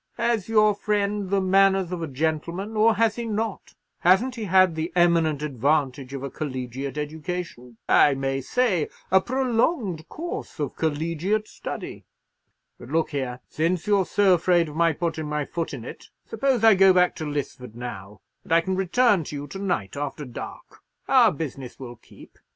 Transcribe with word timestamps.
"Has 0.17 0.49
your 0.49 0.73
friend 0.73 1.29
the 1.29 1.39
manners 1.39 1.91
of 1.91 2.01
a 2.01 2.07
gentleman, 2.07 2.75
or 2.75 2.95
has 2.95 3.17
he 3.17 3.25
not? 3.25 3.75
Hasn't 3.99 4.33
he 4.33 4.45
had 4.45 4.73
the 4.73 4.91
eminent 4.95 5.43
advantage 5.43 6.11
of 6.15 6.23
a 6.23 6.29
collegiate 6.31 6.97
education—I 6.97 8.15
may 8.15 8.41
say, 8.41 8.89
a 9.11 9.21
prolongued 9.21 10.09
course 10.09 10.59
of 10.59 10.75
collegiate 10.75 11.47
study? 11.47 12.05
But 12.79 12.89
look 12.89 13.11
here, 13.11 13.41
since 13.47 13.85
you're 13.85 14.07
so 14.07 14.33
afraid 14.33 14.69
of 14.69 14.75
my 14.75 14.91
putting 14.91 15.27
my 15.27 15.45
foot 15.45 15.71
in 15.71 15.85
it, 15.85 16.05
suppose 16.25 16.63
I 16.63 16.73
go 16.73 16.93
back 16.93 17.15
to 17.17 17.23
Lisford 17.23 17.75
now, 17.75 18.21
and 18.43 18.51
I 18.51 18.61
can 18.61 18.75
return 18.75 19.23
to 19.25 19.35
you 19.35 19.45
to 19.49 19.59
night 19.59 19.95
after 19.95 20.25
dark. 20.25 20.79
Our 21.07 21.31
business 21.31 21.79
will 21.79 21.97
keep. 21.97 22.39